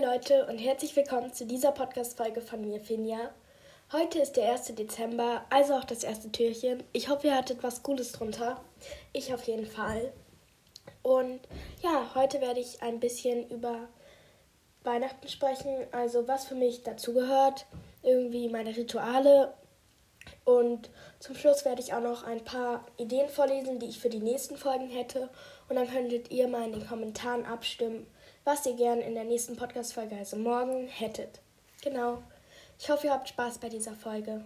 Leute 0.00 0.46
und 0.46 0.58
herzlich 0.58 0.94
willkommen 0.94 1.32
zu 1.32 1.44
dieser 1.44 1.72
Podcast-Folge 1.72 2.40
von 2.40 2.60
mir, 2.60 2.78
Finja. 2.78 3.30
Heute 3.90 4.20
ist 4.20 4.36
der 4.36 4.52
1. 4.52 4.76
Dezember, 4.76 5.44
also 5.50 5.74
auch 5.74 5.82
das 5.82 6.04
erste 6.04 6.30
Türchen. 6.30 6.84
Ich 6.92 7.08
hoffe, 7.08 7.26
ihr 7.26 7.34
hattet 7.34 7.64
was 7.64 7.82
Cooles 7.82 8.12
drunter. 8.12 8.60
Ich 9.12 9.34
auf 9.34 9.42
jeden 9.48 9.66
Fall. 9.66 10.12
Und 11.02 11.40
ja, 11.82 12.12
heute 12.14 12.40
werde 12.40 12.60
ich 12.60 12.80
ein 12.80 13.00
bisschen 13.00 13.50
über 13.50 13.88
Weihnachten 14.84 15.26
sprechen, 15.26 15.88
also 15.90 16.28
was 16.28 16.44
für 16.46 16.54
mich 16.54 16.84
dazugehört, 16.84 17.66
irgendwie 18.04 18.48
meine 18.48 18.76
Rituale. 18.76 19.52
Und 20.44 20.90
zum 21.18 21.34
Schluss 21.34 21.64
werde 21.64 21.82
ich 21.82 21.92
auch 21.92 22.02
noch 22.02 22.22
ein 22.22 22.44
paar 22.44 22.86
Ideen 22.98 23.28
vorlesen, 23.28 23.80
die 23.80 23.86
ich 23.86 23.98
für 23.98 24.10
die 24.10 24.20
nächsten 24.20 24.56
Folgen 24.58 24.90
hätte. 24.90 25.28
Und 25.68 25.74
dann 25.74 25.90
könntet 25.90 26.30
ihr 26.30 26.46
mal 26.46 26.66
in 26.66 26.72
den 26.72 26.86
Kommentaren 26.86 27.44
abstimmen, 27.44 28.06
was 28.48 28.64
ihr 28.64 28.72
gerne 28.72 29.02
in 29.02 29.14
der 29.14 29.24
nächsten 29.24 29.56
Podcast-Folge, 29.56 30.16
also 30.16 30.38
morgen, 30.38 30.88
hättet. 30.88 31.40
Genau. 31.82 32.22
Ich 32.78 32.88
hoffe, 32.88 33.08
ihr 33.08 33.12
habt 33.12 33.28
Spaß 33.28 33.58
bei 33.58 33.68
dieser 33.68 33.92
Folge. 33.92 34.42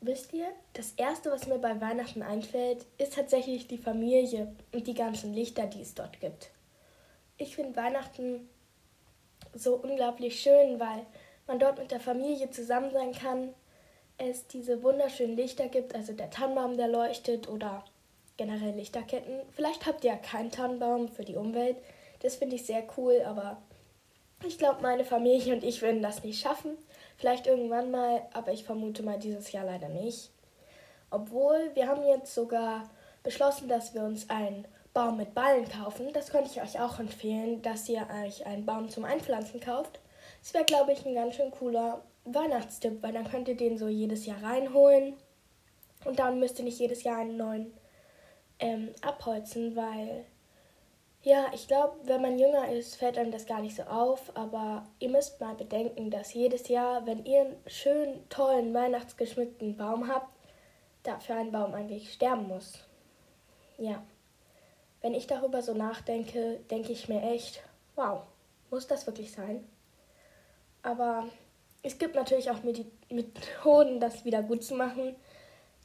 Wisst 0.00 0.32
ihr, 0.32 0.46
das 0.72 0.92
Erste, 0.96 1.30
was 1.30 1.46
mir 1.46 1.58
bei 1.58 1.80
Weihnachten 1.80 2.22
einfällt, 2.22 2.86
ist 2.98 3.14
tatsächlich 3.14 3.66
die 3.66 3.78
Familie 3.78 4.54
und 4.72 4.86
die 4.86 4.94
ganzen 4.94 5.34
Lichter, 5.34 5.66
die 5.66 5.82
es 5.82 5.94
dort 5.94 6.20
gibt. 6.20 6.50
Ich 7.36 7.56
finde 7.56 7.76
Weihnachten 7.76 8.48
so 9.54 9.74
unglaublich 9.76 10.40
schön, 10.40 10.78
weil 10.78 11.06
man 11.46 11.58
dort 11.58 11.78
mit 11.78 11.90
der 11.90 12.00
Familie 12.00 12.50
zusammen 12.50 12.90
sein 12.92 13.12
kann, 13.12 13.54
es 14.18 14.46
diese 14.46 14.82
wunderschönen 14.82 15.36
Lichter 15.36 15.68
gibt, 15.68 15.94
also 15.94 16.12
der 16.12 16.30
Tannenbaum, 16.30 16.76
der 16.76 16.88
leuchtet 16.88 17.48
oder 17.48 17.84
generell 18.36 18.74
Lichterketten. 18.74 19.40
Vielleicht 19.52 19.86
habt 19.86 20.04
ihr 20.04 20.12
ja 20.12 20.16
keinen 20.16 20.50
Tannenbaum 20.50 21.08
für 21.08 21.24
die 21.24 21.36
Umwelt, 21.36 21.76
das 22.20 22.36
finde 22.36 22.56
ich 22.56 22.66
sehr 22.66 22.84
cool, 22.96 23.22
aber 23.24 23.56
ich 24.46 24.58
glaube, 24.58 24.82
meine 24.82 25.04
Familie 25.04 25.54
und 25.54 25.64
ich 25.64 25.82
würden 25.82 26.02
das 26.02 26.22
nicht 26.22 26.40
schaffen. 26.40 26.76
Vielleicht 27.20 27.46
irgendwann 27.46 27.90
mal, 27.90 28.22
aber 28.32 28.50
ich 28.50 28.64
vermute 28.64 29.02
mal 29.02 29.18
dieses 29.18 29.52
Jahr 29.52 29.66
leider 29.66 29.90
nicht. 29.90 30.30
Obwohl, 31.10 31.70
wir 31.74 31.86
haben 31.86 32.02
jetzt 32.06 32.34
sogar 32.34 32.88
beschlossen, 33.22 33.68
dass 33.68 33.92
wir 33.92 34.04
uns 34.04 34.30
einen 34.30 34.66
Baum 34.94 35.18
mit 35.18 35.34
Ballen 35.34 35.68
kaufen. 35.68 36.14
Das 36.14 36.30
könnte 36.30 36.48
ich 36.50 36.62
euch 36.62 36.80
auch 36.80 36.98
empfehlen, 36.98 37.60
dass 37.60 37.86
ihr 37.90 38.06
euch 38.24 38.46
einen 38.46 38.64
Baum 38.64 38.88
zum 38.88 39.04
Einpflanzen 39.04 39.60
kauft. 39.60 40.00
Das 40.40 40.54
wäre, 40.54 40.64
glaube 40.64 40.92
ich, 40.92 41.04
ein 41.04 41.14
ganz 41.14 41.34
schön 41.34 41.50
cooler 41.50 42.00
Weihnachtstipp, 42.24 43.02
weil 43.02 43.12
dann 43.12 43.30
könnt 43.30 43.48
ihr 43.48 43.56
den 43.56 43.76
so 43.76 43.88
jedes 43.88 44.24
Jahr 44.24 44.42
reinholen. 44.42 45.12
Und 46.06 46.18
dann 46.18 46.40
müsst 46.40 46.58
ihr 46.58 46.64
nicht 46.64 46.78
jedes 46.78 47.02
Jahr 47.02 47.18
einen 47.18 47.36
neuen 47.36 47.74
ähm, 48.60 48.94
abholzen, 49.02 49.76
weil 49.76 50.24
ja, 51.22 51.46
ich 51.52 51.68
glaube, 51.68 51.96
wenn 52.04 52.22
man 52.22 52.38
jünger 52.38 52.70
ist, 52.70 52.96
fällt 52.96 53.18
einem 53.18 53.30
das 53.30 53.46
gar 53.46 53.60
nicht 53.60 53.76
so 53.76 53.82
auf, 53.82 54.34
aber 54.34 54.86
ihr 55.00 55.10
müsst 55.10 55.40
mal 55.40 55.54
bedenken, 55.54 56.10
dass 56.10 56.32
jedes 56.32 56.68
Jahr, 56.68 57.04
wenn 57.06 57.26
ihr 57.26 57.42
einen 57.42 57.56
schönen, 57.66 58.28
tollen, 58.30 58.72
weihnachtsgeschmückten 58.72 59.76
Baum 59.76 60.08
habt, 60.08 60.28
dafür 61.02 61.36
ein 61.36 61.52
Baum 61.52 61.74
eigentlich 61.74 62.12
sterben 62.12 62.48
muss. 62.48 62.78
Ja. 63.76 64.02
Wenn 65.02 65.14
ich 65.14 65.26
darüber 65.26 65.62
so 65.62 65.74
nachdenke, 65.74 66.60
denke 66.70 66.92
ich 66.92 67.08
mir 67.08 67.22
echt, 67.22 67.62
wow, 67.96 68.22
muss 68.70 68.86
das 68.86 69.06
wirklich 69.06 69.32
sein? 69.32 69.66
Aber 70.82 71.26
es 71.82 71.98
gibt 71.98 72.14
natürlich 72.14 72.50
auch 72.50 72.62
Methoden, 72.62 74.00
das 74.00 74.24
wieder 74.24 74.42
gut 74.42 74.64
zu 74.64 74.74
machen. 74.74 75.16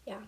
Ja. 0.06 0.22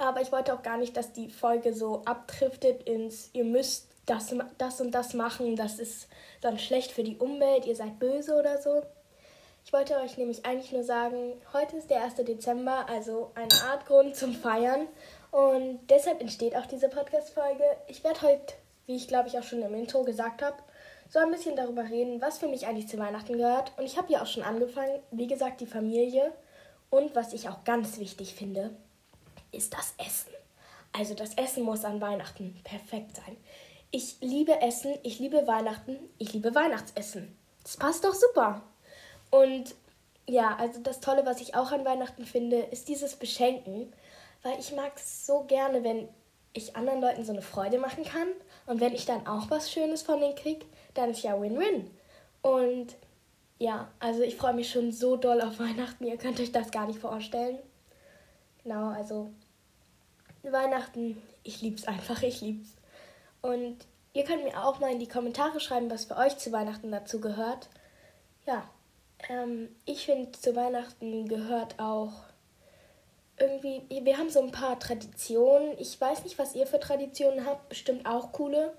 Aber 0.00 0.22
ich 0.22 0.32
wollte 0.32 0.54
auch 0.54 0.62
gar 0.62 0.78
nicht, 0.78 0.96
dass 0.96 1.12
die 1.12 1.28
Folge 1.28 1.74
so 1.74 2.02
abdriftet 2.06 2.84
ins, 2.84 3.28
ihr 3.34 3.44
müsst 3.44 3.86
das, 4.06 4.34
das 4.56 4.80
und 4.80 4.92
das 4.92 5.12
machen, 5.12 5.56
das 5.56 5.78
ist 5.78 6.08
dann 6.40 6.58
schlecht 6.58 6.90
für 6.90 7.04
die 7.04 7.18
Umwelt, 7.18 7.66
ihr 7.66 7.76
seid 7.76 7.98
böse 7.98 8.34
oder 8.34 8.60
so. 8.60 8.82
Ich 9.64 9.74
wollte 9.74 9.98
euch 9.98 10.16
nämlich 10.16 10.46
eigentlich 10.46 10.72
nur 10.72 10.84
sagen, 10.84 11.34
heute 11.52 11.76
ist 11.76 11.90
der 11.90 12.02
1. 12.02 12.14
Dezember, 12.14 12.86
also 12.88 13.30
eine 13.34 13.52
Art 13.70 13.84
Grund 13.84 14.16
zum 14.16 14.32
Feiern. 14.32 14.88
Und 15.30 15.80
deshalb 15.90 16.20
entsteht 16.22 16.56
auch 16.56 16.66
diese 16.66 16.88
Podcast-Folge. 16.88 17.62
Ich 17.86 18.02
werde 18.02 18.22
heute, 18.22 18.54
wie 18.86 18.96
ich 18.96 19.06
glaube 19.06 19.28
ich 19.28 19.38
auch 19.38 19.42
schon 19.42 19.62
im 19.62 19.74
Intro 19.74 20.02
gesagt 20.02 20.42
habe, 20.42 20.56
so 21.10 21.18
ein 21.18 21.30
bisschen 21.30 21.56
darüber 21.56 21.84
reden, 21.84 22.22
was 22.22 22.38
für 22.38 22.48
mich 22.48 22.66
eigentlich 22.66 22.88
zu 22.88 22.98
Weihnachten 22.98 23.36
gehört. 23.36 23.72
Und 23.76 23.84
ich 23.84 23.98
habe 23.98 24.10
ja 24.10 24.22
auch 24.22 24.26
schon 24.26 24.44
angefangen, 24.44 25.02
wie 25.10 25.26
gesagt, 25.26 25.60
die 25.60 25.66
Familie. 25.66 26.32
Und 26.88 27.14
was 27.14 27.34
ich 27.34 27.48
auch 27.48 27.64
ganz 27.64 27.98
wichtig 27.98 28.34
finde, 28.34 28.70
ist 29.52 29.74
das 29.74 29.94
Essen. 29.98 30.32
Also 30.92 31.14
das 31.14 31.34
Essen 31.34 31.62
muss 31.62 31.84
an 31.84 32.00
Weihnachten 32.00 32.60
perfekt 32.64 33.16
sein. 33.16 33.36
Ich 33.90 34.16
liebe 34.20 34.60
Essen, 34.60 34.94
ich 35.02 35.18
liebe 35.18 35.46
Weihnachten, 35.46 35.96
ich 36.18 36.32
liebe 36.32 36.54
Weihnachtsessen. 36.54 37.36
Das 37.62 37.76
passt 37.76 38.04
doch 38.04 38.14
super. 38.14 38.62
Und 39.30 39.74
ja, 40.28 40.56
also 40.56 40.80
das 40.80 41.00
Tolle, 41.00 41.26
was 41.26 41.40
ich 41.40 41.54
auch 41.54 41.72
an 41.72 41.84
Weihnachten 41.84 42.24
finde, 42.24 42.58
ist 42.58 42.88
dieses 42.88 43.16
Beschenken, 43.16 43.92
weil 44.42 44.58
ich 44.58 44.72
mag 44.72 44.92
es 44.96 45.26
so 45.26 45.44
gerne, 45.44 45.84
wenn 45.84 46.08
ich 46.52 46.76
anderen 46.76 47.00
Leuten 47.00 47.24
so 47.24 47.32
eine 47.32 47.42
Freude 47.42 47.78
machen 47.78 48.04
kann 48.04 48.28
und 48.66 48.80
wenn 48.80 48.94
ich 48.94 49.06
dann 49.06 49.26
auch 49.26 49.50
was 49.50 49.70
Schönes 49.70 50.02
von 50.02 50.20
denen 50.20 50.34
kriege, 50.34 50.66
dann 50.94 51.10
ist 51.10 51.22
ja 51.22 51.40
Win-Win. 51.40 51.90
Und 52.42 52.96
ja, 53.58 53.88
also 54.00 54.22
ich 54.22 54.36
freue 54.36 54.54
mich 54.54 54.70
schon 54.70 54.90
so 54.90 55.16
doll 55.16 55.40
auf 55.40 55.58
Weihnachten, 55.58 56.04
ihr 56.04 56.16
könnt 56.16 56.40
euch 56.40 56.52
das 56.52 56.70
gar 56.70 56.86
nicht 56.86 56.98
vorstellen. 56.98 57.58
Genau, 58.62 58.88
also 58.88 59.30
Weihnachten, 60.42 61.20
ich 61.42 61.62
lieb's 61.62 61.86
einfach, 61.86 62.22
ich 62.22 62.40
lieb's. 62.40 62.70
Und 63.42 63.78
ihr 64.12 64.24
könnt 64.24 64.44
mir 64.44 64.64
auch 64.64 64.80
mal 64.80 64.92
in 64.92 64.98
die 64.98 65.08
Kommentare 65.08 65.60
schreiben, 65.60 65.90
was 65.90 66.06
für 66.06 66.16
euch 66.16 66.36
zu 66.38 66.52
Weihnachten 66.52 66.90
dazu 66.90 67.20
gehört. 67.20 67.68
Ja, 68.46 68.68
ähm, 69.28 69.68
ich 69.84 70.06
finde, 70.06 70.32
zu 70.32 70.56
Weihnachten 70.56 71.28
gehört 71.28 71.78
auch 71.78 72.12
irgendwie, 73.38 73.82
wir 73.88 74.18
haben 74.18 74.30
so 74.30 74.42
ein 74.42 74.50
paar 74.50 74.78
Traditionen. 74.78 75.72
Ich 75.78 75.98
weiß 75.98 76.24
nicht, 76.24 76.38
was 76.38 76.54
ihr 76.54 76.66
für 76.66 76.78
Traditionen 76.80 77.46
habt, 77.46 77.68
bestimmt 77.70 78.06
auch 78.06 78.32
coole. 78.32 78.74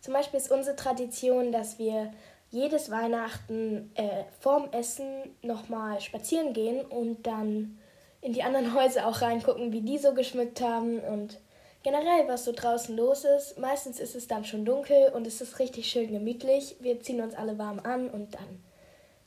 Zum 0.00 0.12
Beispiel 0.12 0.38
ist 0.38 0.50
unsere 0.50 0.76
Tradition, 0.76 1.50
dass 1.50 1.78
wir 1.78 2.12
jedes 2.50 2.90
Weihnachten 2.90 3.90
äh, 3.94 4.24
vorm 4.40 4.68
Essen 4.70 5.34
nochmal 5.42 6.00
spazieren 6.00 6.52
gehen 6.52 6.84
und 6.84 7.26
dann 7.26 7.78
in 8.24 8.32
die 8.32 8.42
anderen 8.42 8.74
Häuser 8.74 9.06
auch 9.06 9.20
reingucken, 9.20 9.70
wie 9.70 9.82
die 9.82 9.98
so 9.98 10.14
geschmückt 10.14 10.62
haben 10.62 10.98
und 10.98 11.38
generell, 11.82 12.26
was 12.26 12.46
so 12.46 12.52
draußen 12.52 12.96
los 12.96 13.24
ist. 13.24 13.58
Meistens 13.58 14.00
ist 14.00 14.16
es 14.16 14.26
dann 14.26 14.46
schon 14.46 14.64
dunkel 14.64 15.12
und 15.14 15.26
es 15.26 15.42
ist 15.42 15.58
richtig 15.58 15.90
schön 15.90 16.10
gemütlich. 16.10 16.76
Wir 16.80 16.98
ziehen 17.00 17.20
uns 17.20 17.34
alle 17.34 17.58
warm 17.58 17.80
an 17.80 18.08
und 18.08 18.34
dann, 18.34 18.64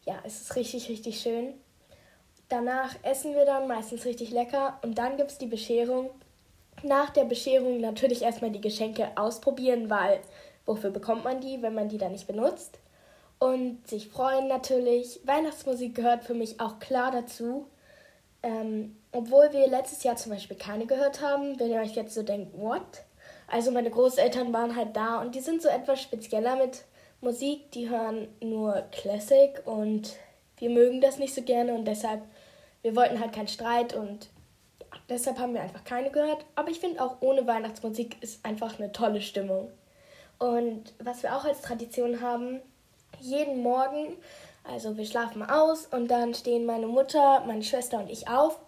ja, 0.03 0.15
es 0.25 0.41
ist 0.41 0.55
richtig, 0.55 0.89
richtig 0.89 1.21
schön. 1.21 1.53
Danach 2.49 2.95
essen 3.03 3.35
wir 3.35 3.45
dann 3.45 3.67
meistens 3.67 4.03
richtig 4.03 4.31
lecker 4.31 4.79
und 4.81 4.97
dann 4.97 5.15
gibt 5.15 5.29
es 5.29 5.37
die 5.37 5.45
Bescherung. 5.45 6.09
Nach 6.81 7.11
der 7.11 7.25
Bescherung 7.25 7.79
natürlich 7.79 8.23
erstmal 8.23 8.49
die 8.49 8.61
Geschenke 8.61 9.11
ausprobieren, 9.15 9.91
weil 9.91 10.21
wofür 10.65 10.89
bekommt 10.89 11.23
man 11.23 11.39
die, 11.39 11.61
wenn 11.61 11.75
man 11.75 11.87
die 11.87 11.99
dann 11.99 12.13
nicht 12.13 12.25
benutzt? 12.25 12.79
Und 13.37 13.87
sich 13.87 14.07
freuen 14.07 14.47
natürlich. 14.47 15.19
Weihnachtsmusik 15.23 15.93
gehört 15.93 16.23
für 16.23 16.33
mich 16.33 16.59
auch 16.59 16.79
klar 16.79 17.11
dazu. 17.11 17.67
Ähm, 18.43 18.95
obwohl 19.11 19.51
wir 19.51 19.67
letztes 19.67 20.03
Jahr 20.03 20.15
zum 20.15 20.31
Beispiel 20.31 20.57
keine 20.57 20.85
gehört 20.85 21.21
haben, 21.21 21.59
wenn 21.59 21.71
ihr 21.71 21.81
euch 21.81 21.95
jetzt 21.95 22.13
so 22.13 22.23
denkt, 22.23 22.57
what? 22.57 23.03
Also 23.47 23.71
meine 23.71 23.89
Großeltern 23.89 24.53
waren 24.53 24.75
halt 24.75 24.95
da 24.95 25.21
und 25.21 25.33
die 25.33 25.39
sind 25.39 25.61
so 25.61 25.69
etwas 25.69 26.01
spezieller 26.01 26.55
mit 26.57 26.83
Musik, 27.21 27.71
die 27.71 27.89
hören 27.89 28.27
nur 28.41 28.83
Classic 28.91 29.61
und 29.65 30.13
wir 30.57 30.69
mögen 30.69 31.01
das 31.01 31.17
nicht 31.17 31.33
so 31.33 31.41
gerne 31.41 31.73
und 31.73 31.85
deshalb, 31.85 32.21
wir 32.81 32.95
wollten 32.95 33.19
halt 33.19 33.33
keinen 33.33 33.47
Streit 33.47 33.95
und 33.95 34.29
deshalb 35.09 35.39
haben 35.39 35.53
wir 35.53 35.61
einfach 35.61 35.83
keine 35.83 36.11
gehört. 36.11 36.45
Aber 36.55 36.69
ich 36.69 36.79
finde 36.79 37.01
auch 37.01 37.17
ohne 37.21 37.47
Weihnachtsmusik 37.47 38.21
ist 38.21 38.45
einfach 38.45 38.77
eine 38.77 38.91
tolle 38.91 39.21
Stimmung. 39.21 39.71
Und 40.39 40.93
was 40.99 41.23
wir 41.23 41.35
auch 41.35 41.45
als 41.45 41.61
Tradition 41.61 42.21
haben, 42.21 42.61
jeden 43.19 43.63
Morgen 43.63 44.15
also 44.69 44.97
wir 44.97 45.05
schlafen 45.05 45.43
aus 45.43 45.85
und 45.87 46.09
dann 46.09 46.33
stehen 46.33 46.65
meine 46.65 46.87
Mutter, 46.87 47.43
meine 47.45 47.63
Schwester 47.63 47.99
und 47.99 48.09
ich 48.09 48.27
auf. 48.27 48.59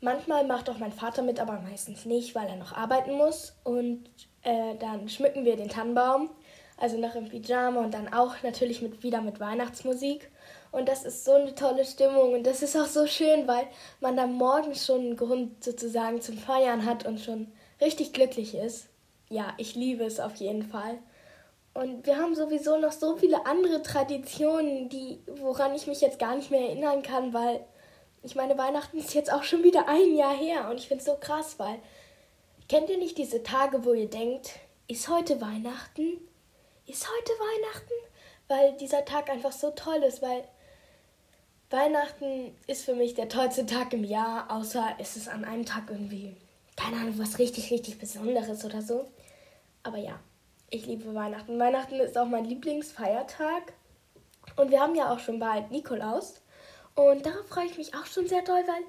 Manchmal 0.00 0.46
macht 0.46 0.70
auch 0.70 0.78
mein 0.78 0.92
Vater 0.92 1.22
mit, 1.22 1.40
aber 1.40 1.60
meistens 1.60 2.06
nicht, 2.06 2.34
weil 2.34 2.48
er 2.48 2.56
noch 2.56 2.72
arbeiten 2.72 3.12
muss. 3.12 3.54
Und 3.64 4.04
äh, 4.42 4.74
dann 4.78 5.08
schmücken 5.08 5.44
wir 5.44 5.56
den 5.56 5.68
Tannenbaum, 5.68 6.30
also 6.78 6.96
noch 6.96 7.14
im 7.14 7.28
Pyjama 7.28 7.80
und 7.80 7.92
dann 7.92 8.12
auch 8.12 8.42
natürlich 8.42 8.80
mit, 8.80 9.02
wieder 9.02 9.20
mit 9.20 9.40
Weihnachtsmusik. 9.40 10.30
Und 10.72 10.88
das 10.88 11.04
ist 11.04 11.24
so 11.24 11.32
eine 11.32 11.54
tolle 11.54 11.84
Stimmung 11.84 12.32
und 12.32 12.46
das 12.46 12.62
ist 12.62 12.76
auch 12.76 12.86
so 12.86 13.06
schön, 13.06 13.46
weil 13.48 13.66
man 14.00 14.16
dann 14.16 14.34
morgens 14.34 14.86
schon 14.86 15.00
einen 15.00 15.16
Grund 15.16 15.62
sozusagen 15.62 16.22
zum 16.22 16.38
Feiern 16.38 16.86
hat 16.86 17.04
und 17.04 17.20
schon 17.20 17.48
richtig 17.80 18.12
glücklich 18.12 18.54
ist. 18.54 18.86
Ja, 19.28 19.52
ich 19.58 19.74
liebe 19.74 20.04
es 20.04 20.20
auf 20.20 20.36
jeden 20.36 20.62
Fall. 20.62 20.98
Und 21.72 22.04
wir 22.04 22.16
haben 22.16 22.34
sowieso 22.34 22.78
noch 22.78 22.92
so 22.92 23.16
viele 23.16 23.46
andere 23.46 23.82
Traditionen, 23.82 24.88
die, 24.88 25.20
woran 25.26 25.74
ich 25.74 25.86
mich 25.86 26.00
jetzt 26.00 26.18
gar 26.18 26.34
nicht 26.34 26.50
mehr 26.50 26.62
erinnern 26.68 27.02
kann, 27.02 27.32
weil 27.32 27.64
ich 28.22 28.34
meine, 28.34 28.58
Weihnachten 28.58 28.98
ist 28.98 29.14
jetzt 29.14 29.32
auch 29.32 29.44
schon 29.44 29.62
wieder 29.62 29.88
ein 29.88 30.14
Jahr 30.14 30.34
her 30.34 30.68
und 30.68 30.78
ich 30.78 30.88
finde 30.88 31.00
es 31.00 31.06
so 31.06 31.16
krass, 31.18 31.58
weil 31.58 31.78
kennt 32.68 32.90
ihr 32.90 32.98
nicht 32.98 33.16
diese 33.16 33.42
Tage, 33.42 33.84
wo 33.84 33.92
ihr 33.92 34.10
denkt, 34.10 34.50
ist 34.88 35.08
heute 35.08 35.40
Weihnachten? 35.40 36.18
Ist 36.86 37.08
heute 37.08 37.32
Weihnachten? 37.32 37.92
Weil 38.48 38.76
dieser 38.76 39.04
Tag 39.04 39.30
einfach 39.30 39.52
so 39.52 39.70
toll 39.70 40.02
ist, 40.02 40.22
weil 40.22 40.44
Weihnachten 41.70 42.54
ist 42.66 42.84
für 42.84 42.94
mich 42.94 43.14
der 43.14 43.28
tollste 43.28 43.64
Tag 43.64 43.92
im 43.92 44.02
Jahr, 44.02 44.50
außer 44.50 44.96
es 44.98 45.16
ist 45.16 45.28
an 45.28 45.44
einem 45.44 45.64
Tag 45.64 45.84
irgendwie, 45.88 46.36
keine 46.76 46.96
Ahnung, 46.96 47.14
was 47.18 47.38
richtig, 47.38 47.70
richtig 47.70 47.98
Besonderes 47.98 48.64
oder 48.64 48.82
so. 48.82 49.08
Aber 49.84 49.98
ja, 49.98 50.18
ich 50.70 50.86
liebe 50.86 51.14
Weihnachten. 51.14 51.58
Weihnachten 51.58 51.96
ist 51.96 52.16
auch 52.16 52.26
mein 52.26 52.44
Lieblingsfeiertag. 52.44 53.72
Und 54.56 54.70
wir 54.70 54.80
haben 54.80 54.94
ja 54.94 55.12
auch 55.12 55.18
schon 55.18 55.38
bald 55.40 55.70
Nikolaus. 55.70 56.40
Und 56.94 57.26
darauf 57.26 57.48
freue 57.48 57.66
ich 57.66 57.76
mich 57.76 57.94
auch 57.94 58.06
schon 58.06 58.26
sehr 58.26 58.42
doll, 58.42 58.62
weil 58.66 58.84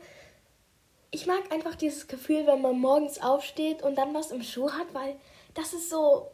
ich 1.11 1.25
mag 1.25 1.51
einfach 1.51 1.75
dieses 1.75 2.07
Gefühl, 2.07 2.47
wenn 2.47 2.61
man 2.61 2.79
morgens 2.79 3.21
aufsteht 3.21 3.83
und 3.83 3.95
dann 3.95 4.13
was 4.13 4.31
im 4.31 4.43
Schuh 4.43 4.71
hat, 4.71 4.93
weil 4.93 5.15
das 5.53 5.73
ist 5.73 5.89
so, 5.89 6.31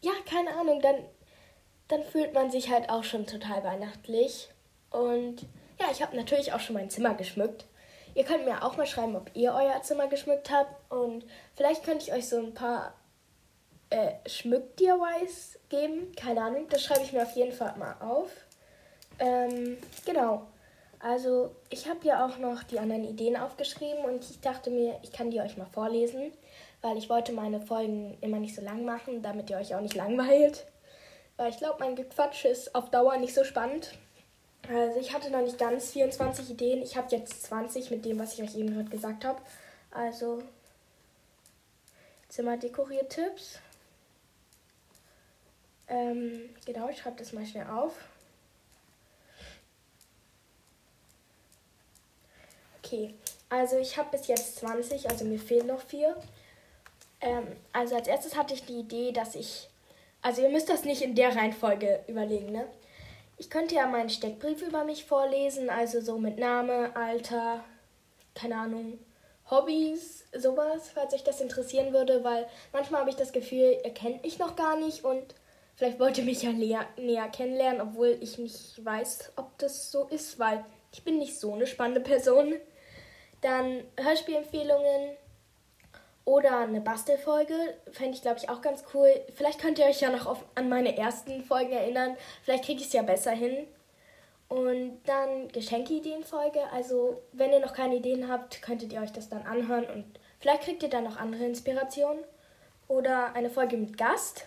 ja, 0.00 0.12
keine 0.28 0.50
Ahnung, 0.56 0.80
dann, 0.80 0.96
dann 1.88 2.02
fühlt 2.02 2.34
man 2.34 2.50
sich 2.50 2.70
halt 2.70 2.90
auch 2.90 3.04
schon 3.04 3.26
total 3.26 3.62
weihnachtlich. 3.62 4.48
Und 4.90 5.42
ja, 5.80 5.86
ich 5.92 6.02
habe 6.02 6.16
natürlich 6.16 6.52
auch 6.52 6.60
schon 6.60 6.74
mein 6.74 6.90
Zimmer 6.90 7.14
geschmückt. 7.14 7.66
Ihr 8.14 8.24
könnt 8.24 8.44
mir 8.44 8.64
auch 8.64 8.76
mal 8.76 8.86
schreiben, 8.86 9.16
ob 9.16 9.30
ihr 9.34 9.54
euer 9.54 9.82
Zimmer 9.82 10.08
geschmückt 10.08 10.50
habt. 10.50 10.90
Und 10.90 11.24
vielleicht 11.54 11.84
könnte 11.84 12.04
ich 12.04 12.12
euch 12.12 12.28
so 12.28 12.38
ein 12.38 12.54
paar 12.54 12.94
äh, 13.92 14.28
Schmück-DIYs 14.28 15.58
geben. 15.68 16.12
Keine 16.16 16.42
Ahnung, 16.42 16.66
das 16.68 16.82
schreibe 16.82 17.02
ich 17.02 17.12
mir 17.12 17.22
auf 17.22 17.36
jeden 17.36 17.52
Fall 17.52 17.76
mal 17.76 17.94
auf. 18.00 18.30
Ähm, 19.18 19.78
genau. 20.04 20.46
Also 20.98 21.54
ich 21.68 21.88
habe 21.88 22.06
ja 22.06 22.24
auch 22.24 22.38
noch 22.38 22.62
die 22.62 22.78
anderen 22.78 23.04
Ideen 23.04 23.36
aufgeschrieben 23.36 24.04
und 24.04 24.24
ich 24.24 24.40
dachte 24.40 24.70
mir, 24.70 24.98
ich 25.02 25.12
kann 25.12 25.30
die 25.30 25.40
euch 25.40 25.56
mal 25.56 25.66
vorlesen, 25.66 26.32
weil 26.80 26.96
ich 26.96 27.10
wollte 27.10 27.32
meine 27.32 27.60
Folgen 27.60 28.16
immer 28.20 28.38
nicht 28.38 28.54
so 28.54 28.62
lang 28.62 28.84
machen, 28.84 29.20
damit 29.20 29.50
ihr 29.50 29.58
euch 29.58 29.74
auch 29.74 29.80
nicht 29.80 29.96
langweilt. 29.96 30.64
Weil 31.36 31.50
ich 31.50 31.58
glaube, 31.58 31.76
mein 31.80 31.96
Gequatsch 31.96 32.44
ist 32.44 32.74
auf 32.74 32.90
Dauer 32.90 33.16
nicht 33.16 33.34
so 33.34 33.42
spannend. 33.42 33.92
Also 34.68 35.00
ich 35.00 35.12
hatte 35.12 35.30
noch 35.30 35.42
nicht 35.42 35.58
ganz 35.58 35.90
24 35.90 36.50
Ideen. 36.50 36.82
Ich 36.82 36.96
habe 36.96 37.08
jetzt 37.10 37.42
20 37.44 37.90
mit 37.90 38.04
dem, 38.04 38.18
was 38.18 38.34
ich 38.34 38.42
euch 38.42 38.56
eben 38.56 38.72
gerade 38.72 38.90
gesagt 38.90 39.24
habe. 39.24 39.42
Also 39.90 40.40
Zimmer 42.28 42.56
dekoriert 42.56 43.10
Tipps. 43.10 43.58
Ähm, 45.92 46.48
genau, 46.64 46.88
ich 46.88 46.98
schreibe 46.98 47.18
das 47.18 47.34
mal 47.34 47.44
schnell 47.44 47.66
auf. 47.66 47.92
Okay, 52.78 53.14
also 53.50 53.76
ich 53.76 53.98
habe 53.98 54.10
bis 54.10 54.26
jetzt 54.26 54.56
20, 54.56 55.10
also 55.10 55.26
mir 55.26 55.38
fehlen 55.38 55.66
noch 55.66 55.82
vier. 55.82 56.16
Ähm, 57.20 57.46
also 57.74 57.94
als 57.94 58.08
erstes 58.08 58.36
hatte 58.36 58.54
ich 58.54 58.64
die 58.64 58.80
Idee, 58.80 59.12
dass 59.12 59.34
ich, 59.34 59.68
also 60.22 60.40
ihr 60.40 60.48
müsst 60.48 60.70
das 60.70 60.84
nicht 60.84 61.02
in 61.02 61.14
der 61.14 61.36
Reihenfolge 61.36 62.02
überlegen, 62.08 62.52
ne? 62.52 62.66
Ich 63.36 63.50
könnte 63.50 63.74
ja 63.74 63.86
meinen 63.86 64.08
Steckbrief 64.10 64.62
über 64.62 64.84
mich 64.84 65.04
vorlesen, 65.04 65.68
also 65.68 66.00
so 66.00 66.16
mit 66.18 66.38
Name, 66.38 66.96
Alter, 66.96 67.64
keine 68.34 68.56
Ahnung, 68.56 68.98
Hobbys, 69.50 70.24
sowas, 70.34 70.90
falls 70.94 71.12
euch 71.12 71.24
das 71.24 71.40
interessieren 71.40 71.92
würde, 71.92 72.24
weil 72.24 72.46
manchmal 72.72 73.00
habe 73.00 73.10
ich 73.10 73.16
das 73.16 73.32
Gefühl, 73.32 73.78
ihr 73.84 73.92
kennt 73.92 74.22
mich 74.22 74.38
noch 74.38 74.56
gar 74.56 74.76
nicht 74.76 75.04
und 75.04 75.34
vielleicht 75.74 75.98
wollt 75.98 76.18
ihr 76.18 76.24
mich 76.24 76.42
ja 76.42 76.52
näher, 76.52 76.86
näher 76.96 77.28
kennenlernen, 77.28 77.80
obwohl 77.80 78.18
ich 78.20 78.38
nicht 78.38 78.84
weiß, 78.84 79.32
ob 79.36 79.56
das 79.58 79.90
so 79.90 80.04
ist, 80.08 80.38
weil 80.38 80.64
ich 80.92 81.04
bin 81.04 81.18
nicht 81.18 81.38
so 81.38 81.54
eine 81.54 81.66
spannende 81.66 82.00
Person. 82.00 82.54
Dann 83.40 83.82
Hörspielempfehlungen 83.98 85.16
oder 86.24 86.60
eine 86.60 86.80
Bastelfolge. 86.80 87.54
Fände 87.90 88.14
ich, 88.14 88.22
glaube 88.22 88.38
ich, 88.38 88.48
auch 88.48 88.60
ganz 88.60 88.84
cool. 88.94 89.08
Vielleicht 89.34 89.60
könnt 89.60 89.78
ihr 89.78 89.86
euch 89.86 90.00
ja 90.00 90.10
noch 90.10 90.26
auf, 90.26 90.44
an 90.54 90.68
meine 90.68 90.96
ersten 90.96 91.42
Folgen 91.42 91.72
erinnern. 91.72 92.16
Vielleicht 92.42 92.64
kriege 92.64 92.80
ich 92.80 92.86
es 92.86 92.92
ja 92.92 93.02
besser 93.02 93.32
hin. 93.32 93.66
Und 94.48 95.00
dann 95.06 95.48
Geschenkeideenfolge. 95.48 96.60
Also, 96.72 97.22
wenn 97.32 97.52
ihr 97.52 97.60
noch 97.60 97.72
keine 97.72 97.96
Ideen 97.96 98.30
habt, 98.30 98.62
könntet 98.62 98.92
ihr 98.92 99.00
euch 99.00 99.12
das 99.12 99.28
dann 99.28 99.42
anhören 99.46 99.86
und 99.86 100.04
vielleicht 100.40 100.62
kriegt 100.62 100.82
ihr 100.82 100.90
dann 100.90 101.04
noch 101.04 101.16
andere 101.16 101.44
Inspirationen. 101.44 102.22
Oder 102.86 103.34
eine 103.34 103.48
Folge 103.48 103.78
mit 103.78 103.96
Gast. 103.96 104.46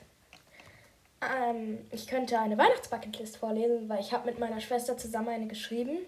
Ähm, 1.26 1.86
ich 1.92 2.08
könnte 2.08 2.40
eine 2.40 2.58
Weihnachtsbucketlist 2.58 3.38
vorlesen, 3.38 3.90
weil 3.90 4.00
ich 4.00 4.14
habe 4.14 4.26
mit 4.26 4.40
meiner 4.40 4.60
Schwester 4.60 4.98
zusammen 4.98 5.30
eine 5.30 5.48
geschrieben. 5.48 6.00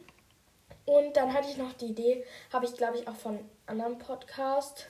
Und 0.85 1.17
dann 1.17 1.33
hatte 1.33 1.49
ich 1.49 1.57
noch 1.57 1.73
die 1.73 1.87
Idee, 1.87 2.23
habe 2.53 2.65
ich 2.65 2.73
glaube 2.75 2.97
ich 2.97 3.07
auch 3.07 3.15
von 3.15 3.39
anderen 3.65 3.97
Podcast. 3.97 4.89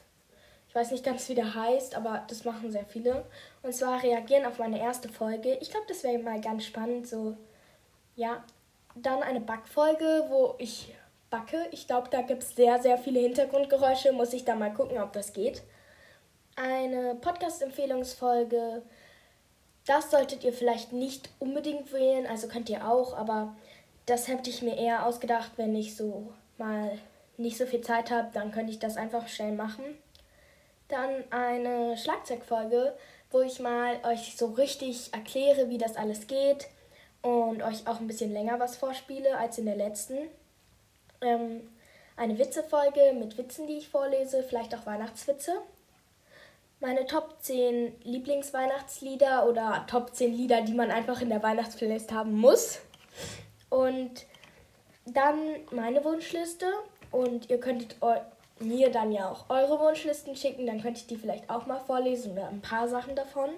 Ich 0.69 0.75
weiß 0.75 0.91
nicht 0.91 1.03
ganz, 1.03 1.27
wie 1.29 1.35
der 1.35 1.55
heißt, 1.55 1.95
aber 1.95 2.23
das 2.27 2.45
machen 2.45 2.71
sehr 2.71 2.85
viele. 2.85 3.25
Und 3.63 3.73
zwar 3.73 4.03
reagieren 4.03 4.45
auf 4.45 4.59
meine 4.59 4.79
erste 4.79 5.09
Folge. 5.09 5.57
Ich 5.61 5.71
glaube, 5.71 5.87
das 5.87 6.03
wäre 6.03 6.19
mal 6.19 6.39
ganz 6.39 6.65
spannend. 6.65 7.07
So, 7.07 7.35
ja. 8.15 8.43
Dann 8.95 9.21
eine 9.21 9.39
Backfolge, 9.39 10.25
wo 10.29 10.55
ich 10.57 10.93
backe. 11.29 11.67
Ich 11.71 11.87
glaube, 11.87 12.09
da 12.09 12.21
gibt 12.21 12.43
es 12.43 12.55
sehr, 12.55 12.81
sehr 12.81 12.97
viele 12.97 13.19
Hintergrundgeräusche. 13.19 14.11
Muss 14.11 14.33
ich 14.33 14.43
da 14.45 14.55
mal 14.55 14.73
gucken, 14.73 14.99
ob 14.99 15.13
das 15.13 15.33
geht. 15.33 15.61
Eine 16.55 17.15
Podcast-Empfehlungsfolge. 17.15 18.81
Das 19.87 20.11
solltet 20.11 20.43
ihr 20.43 20.51
vielleicht 20.51 20.91
nicht 20.91 21.29
unbedingt 21.39 21.93
wählen, 21.93 22.27
also 22.27 22.49
könnt 22.49 22.69
ihr 22.69 22.87
auch, 22.87 23.15
aber 23.15 23.55
das 24.05 24.27
hätte 24.27 24.49
ich 24.49 24.61
mir 24.61 24.77
eher 24.77 25.05
ausgedacht, 25.05 25.53
wenn 25.55 25.73
ich 25.75 25.95
so 25.95 26.33
mal 26.57 26.99
nicht 27.37 27.57
so 27.57 27.65
viel 27.65 27.81
Zeit 27.81 28.11
habe, 28.11 28.29
dann 28.33 28.51
könnte 28.51 28.71
ich 28.71 28.79
das 28.79 28.97
einfach 28.97 29.29
schnell 29.29 29.53
machen. 29.53 29.83
Dann 30.89 31.23
eine 31.31 31.97
Schlagzeugfolge, 31.97 32.97
wo 33.31 33.41
ich 33.41 33.59
mal 33.59 33.97
euch 34.03 34.35
so 34.37 34.47
richtig 34.47 35.13
erkläre, 35.13 35.69
wie 35.69 35.77
das 35.77 35.95
alles 35.95 36.27
geht 36.27 36.67
und 37.21 37.63
euch 37.63 37.87
auch 37.87 38.01
ein 38.01 38.07
bisschen 38.07 38.33
länger 38.33 38.59
was 38.59 38.75
vorspiele 38.75 39.37
als 39.37 39.57
in 39.57 39.65
der 39.65 39.77
letzten. 39.77 40.17
Ähm, 41.21 41.69
eine 42.17 42.37
Witzefolge 42.37 43.13
mit 43.13 43.37
Witzen, 43.37 43.67
die 43.67 43.77
ich 43.77 43.87
vorlese, 43.87 44.43
vielleicht 44.43 44.75
auch 44.75 44.85
Weihnachtswitze. 44.85 45.53
Meine 46.79 47.07
Top 47.07 47.37
10 47.39 48.01
Lieblingsweihnachtslieder 48.03 49.47
oder 49.49 49.85
Top 49.89 50.13
10 50.13 50.31
Lieder, 50.31 50.61
die 50.61 50.75
man 50.75 50.91
einfach 50.91 51.21
in 51.21 51.29
der 51.29 51.41
Weihnachtsplaylist 51.41 52.11
haben 52.11 52.37
muss. 52.37 52.79
Und 53.69 54.27
dann 55.05 55.39
meine 55.71 56.03
Wunschliste. 56.03 56.67
Und 57.11 57.49
ihr 57.49 57.59
könntet 57.59 57.95
mir 58.59 58.91
dann 58.91 59.11
ja 59.11 59.31
auch 59.31 59.49
eure 59.49 59.79
Wunschlisten 59.79 60.35
schicken. 60.35 60.67
Dann 60.67 60.81
könnte 60.81 60.99
ich 60.99 61.07
die 61.07 61.15
vielleicht 61.15 61.49
auch 61.49 61.65
mal 61.65 61.79
vorlesen 61.79 62.33
oder 62.33 62.47
ein 62.47 62.61
paar 62.61 62.87
Sachen 62.87 63.15
davon. 63.15 63.49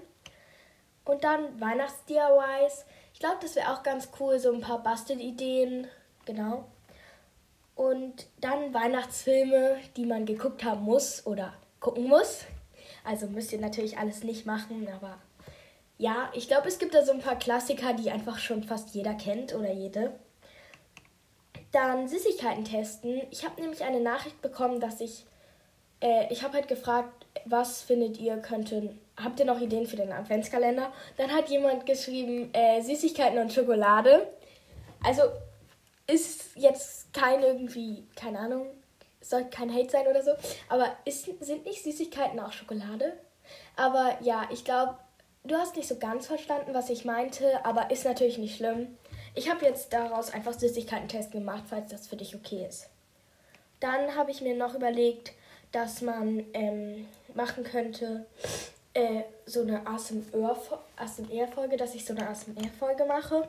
Und 1.03 1.23
dann 1.23 1.59
Weihnachts-DIYs. 1.59 2.85
Ich 3.13 3.19
glaube, 3.19 3.37
das 3.41 3.55
wäre 3.55 3.73
auch 3.73 3.83
ganz 3.83 4.09
cool. 4.19 4.39
So 4.39 4.53
ein 4.53 4.61
paar 4.61 4.81
Bastelideen. 4.81 5.87
Genau. 6.23 6.65
Und 7.75 8.27
dann 8.39 8.73
Weihnachtsfilme, 8.73 9.77
die 9.97 10.05
man 10.05 10.25
geguckt 10.25 10.63
haben 10.63 10.83
muss 10.83 11.25
oder 11.25 11.53
gucken 11.81 12.07
muss. 12.07 12.45
Also 13.03 13.27
müsst 13.27 13.51
ihr 13.51 13.59
natürlich 13.59 13.97
alles 13.97 14.23
nicht 14.23 14.45
machen, 14.45 14.87
aber 14.95 15.17
ja, 15.97 16.31
ich 16.33 16.47
glaube, 16.47 16.67
es 16.67 16.79
gibt 16.79 16.93
da 16.93 17.03
so 17.03 17.11
ein 17.11 17.19
paar 17.19 17.37
Klassiker, 17.37 17.93
die 17.93 18.09
einfach 18.09 18.39
schon 18.39 18.63
fast 18.63 18.95
jeder 18.95 19.13
kennt 19.13 19.53
oder 19.53 19.71
jede. 19.71 20.13
Dann 21.73 22.07
Süßigkeiten 22.07 22.63
testen. 22.63 23.21
Ich 23.31 23.43
habe 23.43 23.61
nämlich 23.61 23.83
eine 23.83 23.99
Nachricht 23.99 24.41
bekommen, 24.41 24.79
dass 24.79 25.01
ich. 25.01 25.25
Äh, 26.01 26.31
ich 26.31 26.41
habe 26.43 26.53
halt 26.53 26.69
gefragt, 26.69 27.25
was 27.45 27.81
findet 27.81 28.17
ihr 28.17 28.37
könnten. 28.37 28.97
Habt 29.17 29.39
ihr 29.41 29.45
noch 29.45 29.59
Ideen 29.59 29.85
für 29.85 29.97
den 29.97 30.13
Adventskalender? 30.13 30.93
Dann 31.17 31.31
hat 31.31 31.49
jemand 31.49 31.85
geschrieben, 31.85 32.49
äh, 32.53 32.81
Süßigkeiten 32.81 33.37
und 33.37 33.51
Schokolade. 33.51 34.27
Also 35.03 35.23
ist 36.07 36.55
jetzt 36.55 37.13
kein 37.13 37.43
irgendwie, 37.43 38.07
keine 38.15 38.39
Ahnung, 38.39 38.67
soll 39.21 39.45
kein 39.45 39.73
Hate 39.73 39.89
sein 39.89 40.07
oder 40.07 40.23
so. 40.23 40.31
Aber 40.69 40.95
ist, 41.05 41.25
sind 41.39 41.65
nicht 41.65 41.83
Süßigkeiten 41.83 42.39
auch 42.39 42.51
Schokolade? 42.51 43.13
Aber 43.75 44.17
ja, 44.21 44.47
ich 44.51 44.63
glaube, 44.63 44.97
Du 45.43 45.55
hast 45.55 45.75
nicht 45.77 45.87
so 45.87 45.95
ganz 45.95 46.27
verstanden, 46.27 46.73
was 46.73 46.89
ich 46.89 47.05
meinte, 47.05 47.65
aber 47.65 47.91
ist 47.91 48.03
natürlich 48.03 48.37
nicht 48.37 48.57
schlimm. 48.57 48.97
Ich 49.35 49.49
habe 49.49 49.65
jetzt 49.65 49.93
daraus 49.93 50.33
einfach 50.33 50.53
Süßigkeiten-Test 50.53 51.31
gemacht, 51.31 51.63
falls 51.69 51.89
das 51.91 52.07
für 52.07 52.17
dich 52.17 52.35
okay 52.35 52.65
ist. 52.67 52.89
Dann 53.79 54.15
habe 54.15 54.31
ich 54.31 54.41
mir 54.41 54.55
noch 54.55 54.75
überlegt, 54.75 55.31
dass 55.71 56.01
man 56.01 56.45
ähm, 56.53 57.07
machen 57.35 57.63
könnte, 57.63 58.25
äh, 58.93 59.21
so 59.45 59.61
eine 59.61 59.87
ASMR-Folge, 59.87 61.77
dass 61.77 61.95
ich 61.95 62.03
so 62.05 62.13
eine 62.13 62.27
ASMR-Folge 62.27 63.05
mache. 63.05 63.47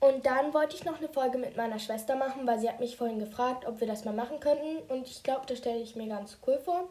Und 0.00 0.26
dann 0.26 0.54
wollte 0.54 0.76
ich 0.76 0.84
noch 0.84 0.98
eine 0.98 1.08
Folge 1.08 1.38
mit 1.38 1.56
meiner 1.56 1.78
Schwester 1.78 2.14
machen, 2.14 2.46
weil 2.46 2.58
sie 2.58 2.68
hat 2.68 2.80
mich 2.80 2.96
vorhin 2.96 3.18
gefragt, 3.18 3.66
ob 3.66 3.80
wir 3.80 3.86
das 3.86 4.04
mal 4.04 4.14
machen 4.14 4.38
könnten. 4.38 4.78
Und 4.92 5.08
ich 5.08 5.22
glaube, 5.22 5.46
das 5.46 5.58
stelle 5.58 5.80
ich 5.80 5.96
mir 5.96 6.08
ganz 6.08 6.38
cool 6.46 6.58
vor. 6.58 6.88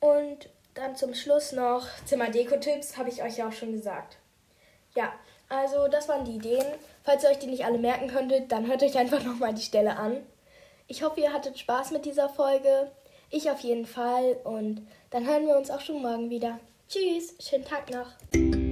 Und 0.00 0.50
dann 0.74 0.96
zum 0.96 1.14
Schluss 1.14 1.52
noch 1.52 1.86
Zimmerdeko-Tipps, 2.04 2.98
habe 2.98 3.08
ich 3.08 3.22
euch 3.22 3.38
ja 3.38 3.48
auch 3.48 3.52
schon 3.52 3.72
gesagt. 3.72 4.18
Ja, 4.94 5.12
also 5.48 5.88
das 5.88 6.08
waren 6.08 6.24
die 6.24 6.36
Ideen. 6.36 6.66
Falls 7.04 7.22
ihr 7.22 7.30
euch 7.30 7.38
die 7.38 7.46
nicht 7.46 7.64
alle 7.64 7.78
merken 7.78 8.08
könntet, 8.08 8.52
dann 8.52 8.66
hört 8.66 8.82
euch 8.82 8.98
einfach 8.98 9.22
nochmal 9.24 9.54
die 9.54 9.62
Stelle 9.62 9.96
an. 9.96 10.18
Ich 10.86 11.02
hoffe, 11.02 11.20
ihr 11.20 11.32
hattet 11.32 11.58
Spaß 11.58 11.90
mit 11.92 12.04
dieser 12.04 12.28
Folge. 12.28 12.90
Ich 13.30 13.50
auf 13.50 13.60
jeden 13.60 13.86
Fall. 13.86 14.36
Und 14.44 14.86
dann 15.10 15.26
hören 15.26 15.46
wir 15.46 15.56
uns 15.56 15.70
auch 15.70 15.80
schon 15.80 16.02
morgen 16.02 16.28
wieder. 16.28 16.58
Tschüss, 16.88 17.34
schönen 17.40 17.64
Tag 17.64 17.90
noch. 17.90 18.63